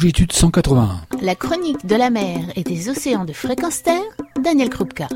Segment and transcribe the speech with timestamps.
[0.00, 1.02] Longitude 181.
[1.20, 4.00] La chronique de la mer et des océans de fréquence terre,
[4.42, 5.08] Daniel Krupka.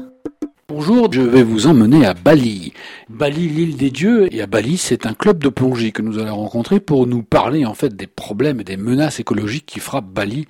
[0.69, 2.75] Bonjour, je vais vous emmener à Bali.
[3.09, 6.37] Bali, l'île des dieux, et à Bali, c'est un club de plongée que nous allons
[6.37, 10.47] rencontrer pour nous parler en fait des problèmes et des menaces écologiques qui frappent Bali,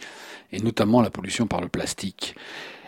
[0.51, 2.35] et notamment la pollution par le plastique.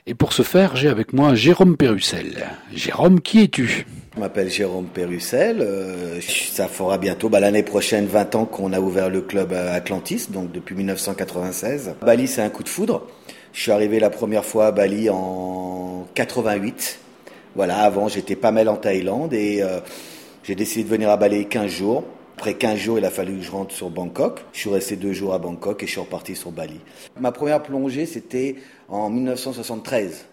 [0.08, 2.48] Et pour ce faire, j'ai avec moi Jérôme Pérussel.
[2.74, 3.86] Jérôme, qui es-tu?
[4.16, 5.60] Je m'appelle Jérôme Pérussel.
[5.60, 10.28] Euh, ça fera bientôt, bah, l'année prochaine, 20 ans qu'on a ouvert le club Atlantis,
[10.30, 11.96] donc depuis 1996.
[12.00, 13.06] Bali, c'est un coup de foudre.
[13.52, 16.98] Je suis arrivé la première fois à Bali en 88.
[17.56, 19.80] Voilà, avant, j'étais pas mal en Thaïlande et euh,
[20.44, 22.04] j'ai décidé de venir à Bali 15 jours.
[22.38, 24.40] Après 15 jours, il a fallu que je rentre sur Bangkok.
[24.54, 26.80] Je suis resté deux jours à Bangkok et je suis reparti sur Bali.
[27.20, 28.56] Ma première plongée, c'était
[28.88, 30.24] en 1973.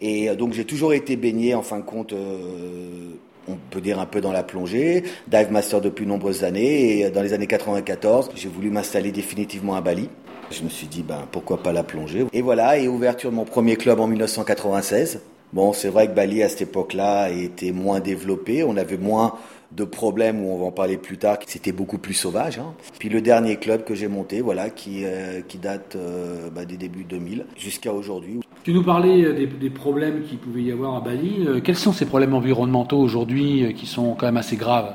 [0.00, 3.12] Et euh, donc j'ai toujours été baigné, en fin de compte, euh,
[3.48, 6.98] on peut dire un peu dans la plongée, dive master depuis nombreuses années.
[6.98, 10.08] Et euh, dans les années 94, j'ai voulu m'installer définitivement à Bali.
[10.50, 13.44] Je me suis dit, ben, pourquoi pas la plongée Et voilà, et ouverture de mon
[13.44, 15.20] premier club en 1996.
[15.52, 18.64] Bon, c'est vrai que Bali, à cette époque-là, était moins développé.
[18.64, 19.34] On avait moins
[19.76, 22.58] de problèmes où on va en parler plus tard, c'était beaucoup plus sauvage.
[22.58, 22.74] Hein.
[22.98, 26.76] Puis le dernier club que j'ai monté, voilà, qui, euh, qui date euh, bah, des
[26.76, 28.40] débuts 2000 jusqu'à aujourd'hui.
[28.64, 31.46] Tu nous parlais euh, des, problèmes qu'il pouvait y avoir à Bali.
[31.64, 34.94] Quels sont ces problèmes environnementaux aujourd'hui qui sont quand même assez graves?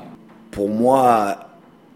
[0.50, 1.38] Pour moi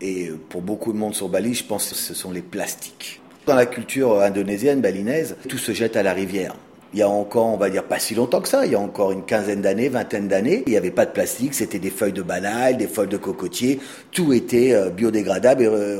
[0.00, 3.20] et pour beaucoup de monde sur Bali, je pense que ce sont les plastiques.
[3.46, 6.54] Dans la culture indonésienne, balinaise, tout se jette à la rivière
[6.92, 8.80] il y a encore, on va dire, pas si longtemps que ça, il y a
[8.80, 12.12] encore une quinzaine d'années, vingtaine d'années, il n'y avait pas de plastique, c'était des feuilles
[12.12, 15.96] de banane, des feuilles de cocotier, tout était euh, biodégradable et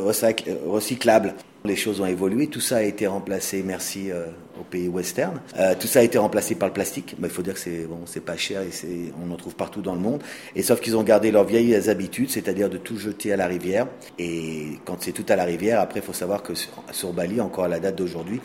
[0.67, 1.35] recyclable.
[1.65, 4.27] Les choses ont évolué, tout ça a été remplacé, merci euh,
[4.63, 5.41] aux pays western.
[5.59, 7.17] Euh, tout ça a été remplacé par le plastique.
[7.19, 9.55] Mais il faut dire que c'est bon, c'est pas cher et c'est, on en trouve
[9.55, 10.23] partout dans le monde.
[10.55, 13.87] Et sauf qu'ils ont gardé leurs vieilles habitudes, c'est-à-dire de tout jeter à la rivière.
[14.19, 17.65] Et quand c'est tout à la rivière, après, il faut savoir que sur, Bali, encore
[17.65, 18.41] à la date d'aujourd'hui,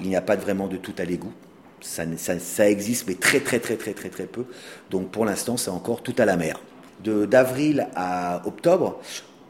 [0.00, 1.32] il n'y a pas vraiment de tout à l'égout.
[1.80, 2.04] Ça,
[2.38, 4.46] ça, existe, mais très très très très très très peu.
[4.90, 6.60] Donc pour l'instant, c'est encore tout à la mer.
[7.04, 9.00] De d'avril à octobre,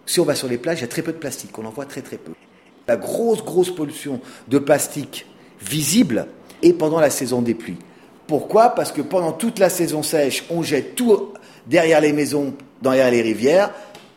[0.06, 1.56] si on va sur les plages, il y a très peu de plastique.
[1.59, 2.32] On en voit très très peu.
[2.88, 5.26] La grosse grosse pollution de plastique
[5.61, 6.27] visible
[6.62, 7.78] est pendant la saison des pluies.
[8.27, 8.71] Pourquoi?
[8.71, 11.33] Parce que pendant toute la saison sèche, on jette tout
[11.67, 13.72] derrière les maisons, derrière les rivières,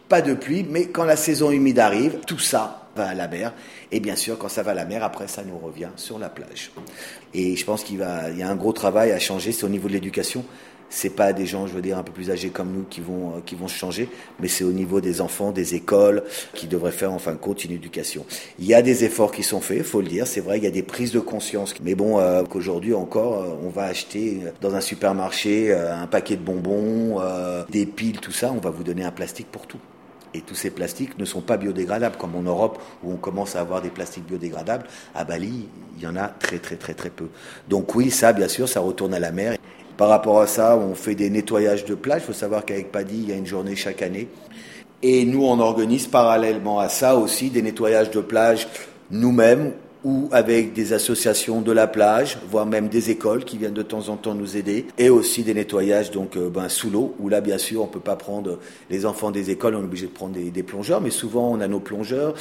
[0.08, 3.54] pas de pluie, mais quand la saison humide arrive, tout ça va à la mer.
[3.92, 6.30] Et bien sûr, quand ça va à la mer, après, ça nous revient sur la
[6.30, 6.72] plage.
[7.34, 9.94] Et je pense qu'il y a un gros travail à changer, c'est au niveau de
[9.94, 10.44] l'éducation.
[10.90, 13.30] C'est pas des gens, je veux dire, un peu plus âgés comme nous qui vont,
[13.30, 16.24] euh, qui vont changer, mais c'est au niveau des enfants, des écoles,
[16.54, 18.26] qui devraient faire en fin de compte une éducation.
[18.58, 20.68] Il y a des efforts qui sont faits, faut le dire, c'est vrai, il y
[20.68, 21.74] a des prises de conscience.
[21.84, 26.42] Mais bon, euh, qu'aujourd'hui encore, euh, on va acheter dans un supermarché un paquet de
[26.42, 27.20] bonbons,
[27.70, 29.80] des piles, tout ça, on va vous donner un plastique pour tout.
[30.34, 33.62] Et tous ces plastiques ne sont pas biodégradables, comme en Europe où on commence à
[33.62, 34.86] avoir des plastiques biodégradables.
[35.16, 35.68] À Bali,
[35.98, 37.30] il y en a très très très très peu.
[37.68, 39.58] Donc oui, ça, bien sûr, ça retourne à la mer.
[40.00, 42.22] Par rapport à ça, on fait des nettoyages de plage.
[42.24, 44.30] Il faut savoir qu'avec Paddy, il y a une journée chaque année.
[45.04, 48.70] Et nous, on organise parallèlement à ça aussi des nettoyages de plage
[49.12, 49.74] nous-mêmes
[50.04, 54.08] ou avec des associations de la plage, voire même des écoles qui viennent de temps
[54.10, 57.42] en temps nous aider, et aussi des nettoyages donc euh, ben, sous l'eau, où là
[57.42, 58.60] bien sûr on peut pas prendre
[58.90, 61.68] les enfants des écoles, on est obligé de prendre des, plongeurs, mais souvent on a
[61.68, 62.34] nos plongeurs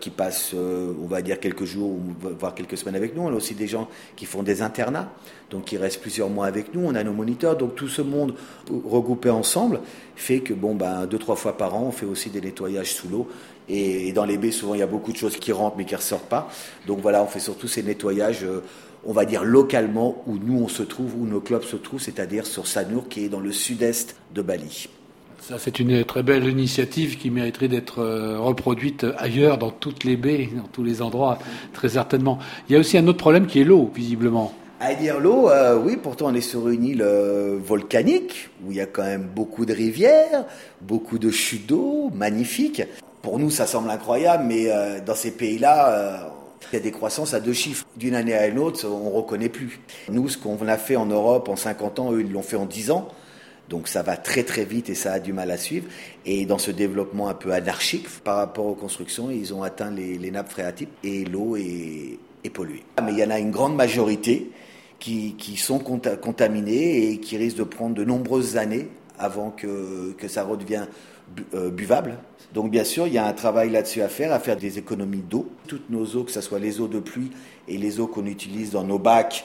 [0.00, 2.00] qui passent, euh, on va dire quelques jours ou
[2.38, 3.22] voire quelques semaines avec nous.
[3.22, 5.10] On a aussi des gens qui font des internats,
[5.50, 6.82] donc qui restent plusieurs mois avec nous.
[6.84, 8.34] On a nos moniteurs, donc tout ce monde
[8.70, 9.80] regroupé ensemble
[10.16, 13.08] fait que bon ben deux trois fois par an on fait aussi des nettoyages sous
[13.08, 13.28] l'eau
[13.68, 15.94] et, dans les baies, souvent, il y a beaucoup de choses qui rentrent mais qui
[15.94, 16.48] ne ressortent pas.
[16.86, 18.62] Donc voilà, on fait surtout ces nettoyages, euh,
[19.04, 22.46] on va dire localement, où nous on se trouve, où nos clubs se trouvent, c'est-à-dire
[22.46, 24.88] sur Sanur, qui est dans le sud-est de Bali.
[25.40, 30.16] Ça, c'est une très belle initiative qui mériterait d'être euh, reproduite ailleurs, dans toutes les
[30.16, 31.38] baies, dans tous les endroits,
[31.72, 32.38] très certainement.
[32.68, 34.52] Il y a aussi un autre problème qui est l'eau, visiblement.
[34.80, 37.02] À dire l'eau, euh, oui, pourtant on est sur une île
[37.64, 40.44] volcanique où il y a quand même beaucoup de rivières,
[40.82, 42.82] beaucoup de chutes d'eau magnifiques
[43.26, 46.16] pour nous, ça semble incroyable, mais euh, dans ces pays-là, euh,
[46.70, 47.84] il y a des croissances à deux chiffres.
[47.96, 49.80] D'une année à une autre, on ne reconnaît plus.
[50.08, 52.66] Nous, ce qu'on a fait en Europe en 50 ans, eux, ils l'ont fait en
[52.66, 53.08] 10 ans.
[53.68, 55.88] Donc ça va très très vite et ça a du mal à suivre.
[56.24, 60.30] Et dans ce développement un peu anarchique par rapport aux constructions, ils ont atteint les,
[60.30, 62.20] nappes phréatiques et l'eau est,
[62.54, 62.84] polluée.
[63.02, 64.52] Mais il y en a une grande majorité
[65.00, 68.86] qui, sont contaminées et qui risquent de prendre de nombreuses années
[69.18, 70.88] avant que, que ça redevienne
[71.54, 72.18] euh, buvable.
[72.54, 75.22] Donc bien sûr, il y a un travail là-dessus à faire, à faire des économies
[75.28, 75.48] d'eau.
[75.66, 77.32] Toutes nos eaux, que ce soit les eaux de pluie
[77.68, 79.44] et les eaux qu'on utilise dans nos bacs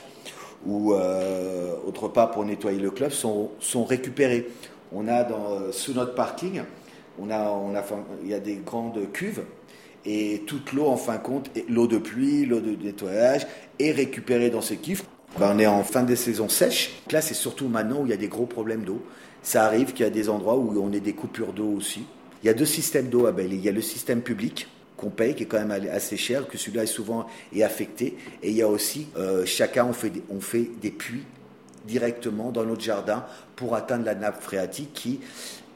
[0.66, 4.48] ou euh, autre part pour nettoyer le club, sont, sont récupérées.
[4.94, 6.62] On a dans, euh, sous notre parking,
[7.20, 7.84] on a, on a,
[8.24, 9.44] il y a des grandes cuves
[10.06, 13.48] Et toute l'eau, en fin de compte, l'eau de pluie, l'eau de nettoyage,
[13.80, 15.04] est récupérée dans ce kiff.
[15.40, 17.02] Ben, on est en fin de saison sèche.
[17.10, 19.02] Là, c'est surtout maintenant où il y a des gros problèmes d'eau.
[19.44, 22.06] Ça arrive qu'il y a des endroits où on a des coupures d'eau aussi.
[22.44, 23.54] Il y a deux systèmes d'eau à Belle.
[23.54, 24.68] Il y a le système public
[24.98, 28.18] qu'on paye, qui est quand même assez cher, que celui-là est souvent est affecté.
[28.44, 31.24] Et il y a aussi, euh, chacun, on fait, des, on fait des puits
[31.86, 33.26] directement dans notre jardin
[33.56, 35.22] pour atteindre la nappe phréatique qui,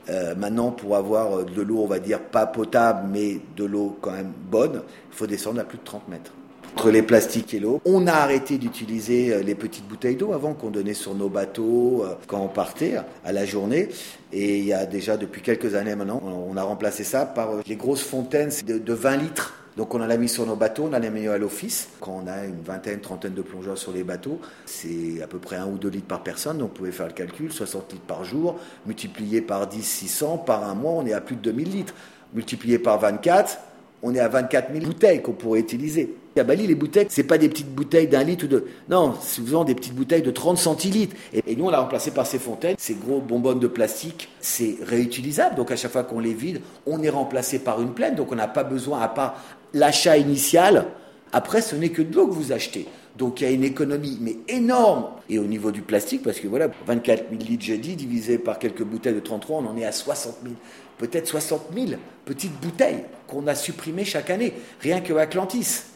[0.09, 4.11] euh, maintenant, pour avoir de l'eau, on va dire pas potable, mais de l'eau quand
[4.11, 6.33] même bonne, il faut descendre à plus de 30 mètres
[6.75, 7.81] entre les plastiques et l'eau.
[7.85, 12.03] On a arrêté d'utiliser euh, les petites bouteilles d'eau avant qu'on donnait sur nos bateaux
[12.03, 13.87] euh, quand on partait à la journée.
[14.33, 17.61] Et il y a déjà depuis quelques années maintenant, on a remplacé ça par euh,
[17.65, 19.53] les grosses fontaines de, 20 litres.
[19.77, 21.87] Donc on en a mis sur nos bateaux, on en a mis à l'office.
[22.01, 25.55] Quand on a une vingtaine, trentaine de plongeurs sur les bateaux, c'est à peu près
[25.55, 26.57] 1 ou 2 litres par personne.
[26.57, 30.69] Donc vous pouvez faire le calcul, 60 litres par jour, multiplié par 10, 600, par
[30.69, 31.93] un mois, on est à plus de 2000 litres.
[32.33, 33.59] Multiplié par 24,
[34.03, 36.13] on est à 24 000 bouteilles qu'on pourrait utiliser.
[36.37, 38.65] À Bali, les bouteilles, c'est pas des petites bouteilles d'un litre ou de.
[38.89, 41.15] Non, c'est souvent des petites bouteilles de 30 centilitres.
[41.33, 42.75] Et, nous, on l'a remplacé par ces fontaines.
[42.77, 45.55] Ces gros bonbonnes de plastique, c'est réutilisable.
[45.55, 48.15] Donc, à chaque fois qu'on les vide, on est remplacé par une pleine.
[48.15, 49.41] Donc, on n'a pas besoin, à part
[49.73, 50.87] l'achat initial.
[51.31, 52.85] Après, ce n'est que de l'eau que vous achetez.
[53.17, 55.05] Donc il y a une économie, mais énorme.
[55.29, 58.83] Et au niveau du plastique, parce que voilà, 24 000 litres jeudi divisé par quelques
[58.83, 60.55] bouteilles de 33, on en est à 60 000,
[60.97, 61.91] peut-être 60 000
[62.25, 65.94] petites bouteilles qu'on a supprimées chaque année, rien que Atlantis.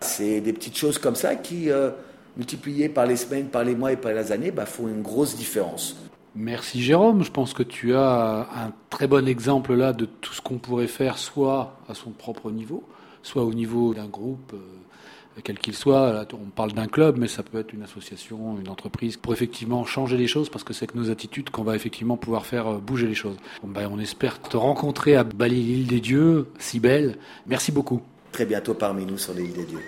[0.00, 1.90] C'est des petites choses comme ça qui, euh,
[2.36, 5.36] multipliées par les semaines, par les mois et par les années, bah, font une grosse
[5.36, 5.96] différence.
[6.34, 10.40] Merci Jérôme, je pense que tu as un très bon exemple là de tout ce
[10.40, 12.84] qu'on pourrait faire soit à son propre niveau,
[13.22, 16.26] soit au niveau d'un groupe, euh, quel qu'il soit.
[16.34, 20.16] on parle d'un club, mais ça peut être une association, une entreprise, pour effectivement changer
[20.16, 23.06] les choses, parce que c'est avec nos attitudes qu'on va effectivement pouvoir faire euh, bouger
[23.06, 23.36] les choses.
[23.64, 27.16] Ben, on espère te rencontrer à Bali, l'île des dieux, si belle.
[27.46, 29.82] Merci beaucoup très bientôt parmi nous sur l'île des dieux.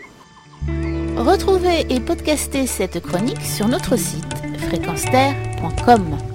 [1.17, 4.35] Retrouvez et podcastez cette chronique sur notre site
[4.69, 6.32] fréquenceterre.com.